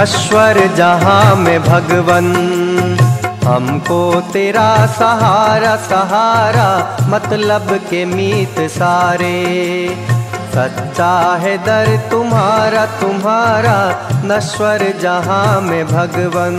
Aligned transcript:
नश्वर 0.00 0.74
जहाँ 0.76 1.36
में 1.36 1.62
भगवन। 1.62 2.26
हमको 3.44 4.20
तेरा 4.20 4.86
सहारा 4.86 5.76
सहारा 5.76 6.96
मतलब 7.08 7.68
के 7.90 8.04
मीत 8.04 8.60
सारे। 8.60 9.34
सच्चा 10.54 11.38
है 11.40 11.58
दर 11.58 12.08
तुम्हारा 12.10 12.86
तुम्हारा, 12.86 13.76
नश्वर 14.24 14.94
जहाँ 15.02 15.60
में 15.60 15.86
भगवन। 15.86 16.56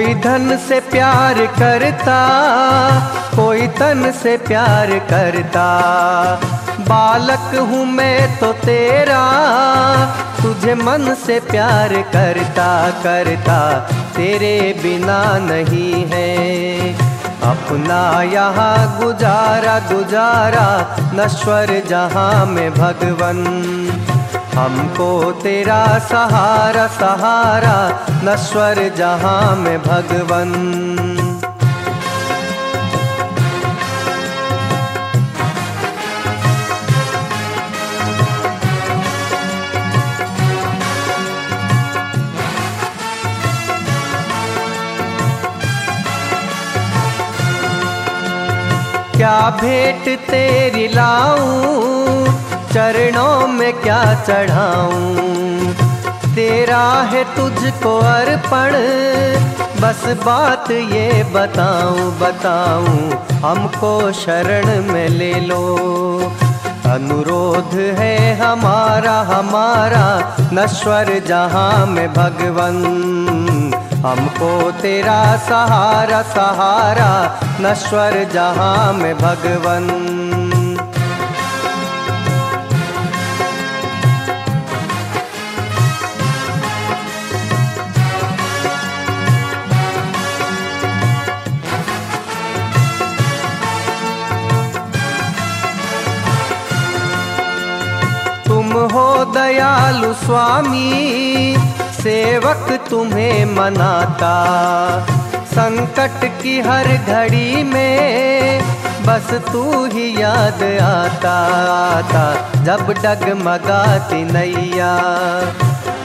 कोई 0.00 0.14
धन 0.14 0.56
से 0.68 0.80
प्यार 0.80 1.34
करता, 1.46 2.20
कोई 3.36 3.66
तन 3.66 4.12
से 4.22 4.36
प्यार 4.36 4.90
करता। 4.98 5.64
बालक 6.80 7.54
हूँ 7.54 7.84
मैं 7.86 8.38
तो 8.38 8.52
तेरा, 8.52 9.20
तुझे 10.42 10.74
मन 10.74 11.14
से 11.26 11.38
प्यार 11.40 11.92
करता 11.92 12.90
करता। 12.90 13.58
तेरे 14.16 14.80
बिना 14.82 15.22
नहीं 15.38 16.04
है। 16.06 16.94
अपना 17.42 18.22
यहाँ 18.22 19.04
गुजारा 19.04 19.78
गुजारा, 19.92 20.96
नश्वर 21.14 21.82
जहाँ 21.88 22.46
में 22.46 22.70
भगवन। 22.74 23.44
हमको 24.54 25.10
तेरा 25.42 25.82
सहारा 26.08 26.86
सहारा 26.98 27.76
नश्वर 28.24 28.88
जहाँ 28.96 29.56
में 29.56 29.78
भगवन। 29.82 30.50
क्या 49.16 49.40
भेंट 49.60 50.04
तेरी 50.28 50.86
लाऊं 50.88 51.29
चरणों 52.74 53.46
में 53.46 53.72
क्या 53.72 54.02
चढ़ाऊं? 54.14 55.72
तेरा 56.34 56.82
है 57.02 57.24
तुझको 57.24 57.98
अर्पण, 57.98 58.72
बस 59.80 60.04
बात 60.24 60.70
ये 60.70 61.24
बताऊँ 61.24 62.18
बताऊँ, 62.18 63.10
हमको 63.44 64.12
शरण 64.12 64.92
में 64.92 65.08
ले 65.08 65.34
लो। 65.34 65.64
अनुरोध 66.86 67.74
है 67.74 68.36
हमारा 68.36 69.20
हमारा, 69.20 70.36
नश्वर 70.52 71.22
जहाँ 71.26 71.86
में 71.86 72.14
भगवन। 72.14 72.80
हमको 74.06 74.70
तेरा 74.70 75.36
सहारा 75.36 76.22
सहारा, 76.22 77.40
नश्वर 77.60 78.28
जहाँ 78.34 78.92
में 78.92 79.14
भगवन। 79.18 80.19
दयालु 99.40 100.14
स्वामी, 100.14 101.56
सेवक 102.02 102.80
तुम्हें 102.90 103.44
मनाता। 103.44 104.34
संकट 105.46 106.42
की 106.42 106.60
हर 106.60 106.86
घड़ी 107.08 107.64
में 107.64 108.62
बस 109.06 109.40
तू 109.52 109.84
ही 109.84 110.22
याद 110.22 110.62
आता 110.82 111.36
आता। 111.98 112.34
जब 112.62 112.90
डगमगाती 112.90 114.32
नैया। 114.32 114.96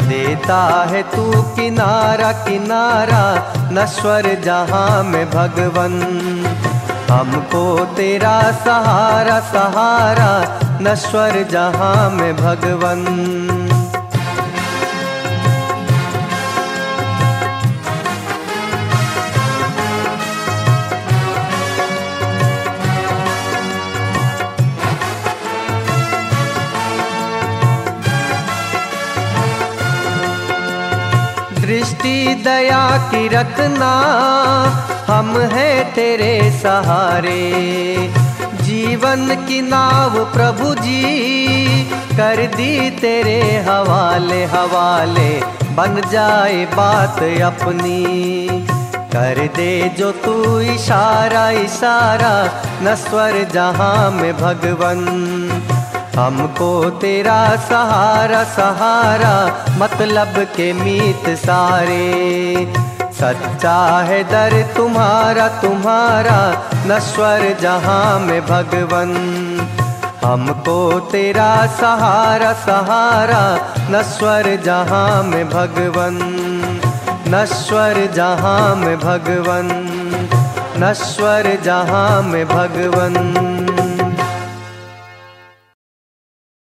देता 0.01 0.87
है 0.89 1.03
तू 1.03 1.41
किनारा 1.41 2.31
किनारा 2.31 3.53
नश्वर 3.71 4.41
जहाँ 4.45 5.03
में 5.03 5.29
भगवन। 5.29 5.95
हमको 7.11 7.85
तेरा 7.85 8.41
सहारा 8.41 9.39
सहारा 9.39 10.59
नश्वर 10.81 11.43
जहाँ 11.51 12.09
में 12.09 12.35
भगवन। 12.35 13.03
दृष्टि 31.61 32.43
दया 32.43 32.97
की 33.11 33.27
रखना 33.27 33.93
हम 35.07 35.37
हैं 35.37 35.93
तेरे 35.93 36.59
सहारे। 36.63 37.41
जीवन 38.75 39.45
की 39.47 39.61
नाव 39.61 40.25
प्रभु 40.25 40.75
जी। 40.75 41.17
कर 41.93 42.35
दी 42.55 42.89
तेरे 42.89 43.65
हवाले 43.69 44.45
हवाले। 44.45 45.43
बन 45.75 46.09
जाए 46.11 46.65
बात 46.65 47.15
अपनी। 47.23 48.47
कर 48.93 49.49
दे 49.55 49.89
जो 49.89 50.11
तू 50.11 50.59
इशारा 50.59 51.49
इशारा। 51.49 52.49
नस्वर 52.81 53.47
जहाँ 53.53 54.11
में 54.11 54.37
भगवन। 54.37 54.99
हमको 56.15 56.89
तेरा 56.89 57.55
सहारा 57.55 58.43
सहारा। 58.43 59.65
मतलब 59.77 60.33
के 60.37 60.73
मीत 60.73 61.29
सारे। 61.29 62.73
सच्चा 63.01 63.99
है 64.01 64.23
दर 64.23 64.73
तुम्हारा 64.77 65.47
तुम्हारा। 65.47 66.63
नश्वर 66.87 67.57
जहाँ 67.61 68.19
में 68.19 68.41
भगवन। 68.41 69.15
हमको 70.23 70.99
तेरा 70.99 71.65
सहारा 71.65 72.53
सहारा 72.53 73.59
नश्वर 73.89 74.55
जहाँ 74.65 75.23
में 75.23 75.49
भगवन। 75.49 76.17
नश्वर 77.27 78.11
जहाँ 78.13 78.75
में 78.75 78.99
भगवन। 78.99 79.69
नश्वर 80.77 81.57
जहाँ 81.63 82.21
में 82.21 82.47
भगवन। 82.47 83.15